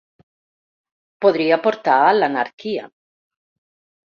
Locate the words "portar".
1.67-1.99